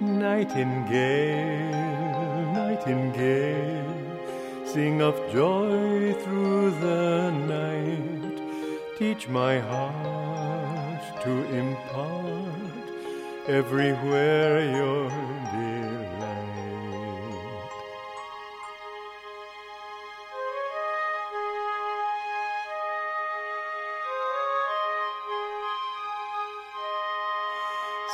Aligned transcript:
Nightingale, 0.00 1.72
nightingale, 2.52 3.94
sing 4.66 5.00
of 5.00 5.16
joy 5.32 6.12
through 6.22 6.70
the 6.80 7.30
night. 7.30 8.42
Teach 8.98 9.26
my 9.26 9.58
heart 9.58 11.22
to 11.22 11.30
impart 11.54 12.86
everywhere 13.48 14.70
your 14.70 15.08
delight. 15.08 15.95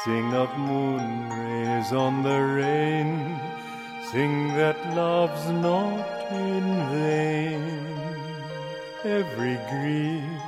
Sing 0.04 0.34
of 0.34 0.58
moon 0.58 1.30
rays 1.30 1.92
on 1.92 2.24
the 2.24 2.40
rain, 2.40 3.38
sing 4.10 4.48
that 4.56 4.96
love's 4.96 5.48
not 5.48 6.32
in 6.32 6.64
vain. 6.90 7.62
Every 9.04 9.60
grief, 9.70 10.42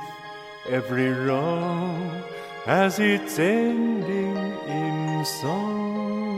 every 0.69 1.09
wrong 1.09 2.21
has 2.65 2.99
its 2.99 3.39
ending 3.39 4.35
in 4.67 5.23
song. 5.23 6.34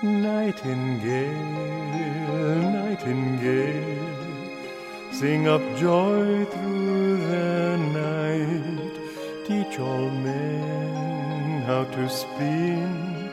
Nightingale, 0.00 1.32
nightingale, 2.62 3.98
sing 5.10 5.48
up 5.48 5.60
joy 5.76 6.44
through 6.44 7.16
the 7.26 7.76
night. 7.92 8.94
Teach 9.44 9.80
all 9.80 10.08
men 10.08 11.62
how 11.62 11.82
to 11.82 12.08
spin 12.08 13.28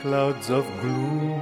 clouds 0.00 0.48
of 0.48 0.64
gloom 0.80 1.35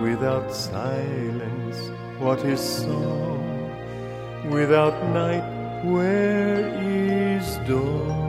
Without 0.00 0.52
silence, 0.52 1.90
what 2.18 2.40
is 2.44 2.60
song? 2.60 4.50
Without 4.50 4.94
night, 5.12 5.44
where 5.84 6.66
is 6.82 7.56
dawn? 7.68 8.22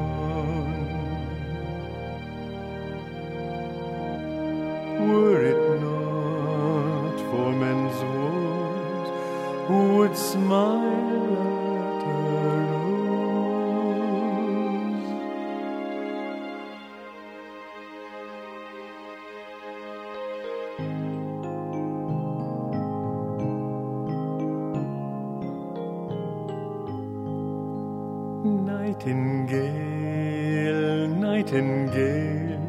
Were 5.07 5.41
it 5.51 5.81
not 5.81 7.17
for 7.31 7.51
men's 7.53 7.99
woes, 8.13 9.09
who 9.67 9.97
would 9.97 10.15
smile 10.15 11.52
Nightingale, 28.43 29.63
nightingale, 31.07 32.59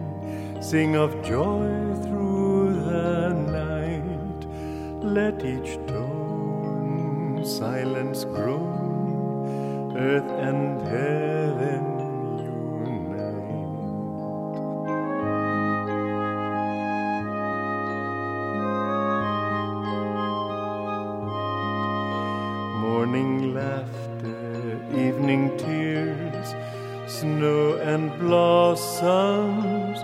sing 0.62 0.94
of 0.94 1.20
joy 1.24 1.66
through 2.04 2.74
the 2.84 3.30
night. 3.50 4.46
Let 5.02 5.44
each 5.44 5.76
tone 5.88 7.44
silence 7.44 8.24
grow, 8.24 8.62
earth 9.96 10.30
and 10.30 10.80
heaven 10.86 11.43
tears, 25.58 26.48
snow 27.06 27.62
and 27.92 28.02
blossoms 28.18 29.98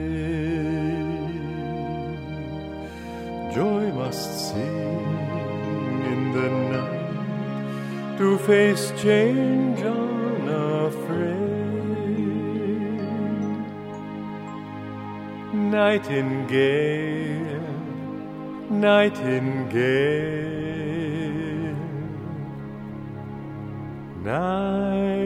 Joy 3.56 3.84
must 4.02 4.30
sing 4.48 5.06
in 6.12 6.22
the 6.38 6.50
night 6.74 8.18
to 8.18 8.28
face 8.50 8.86
change 9.04 9.80
unafraid. 9.82 11.36
Nightingale, 15.78 17.70
nightingale, 18.70 19.76
nightingale. 24.26 25.25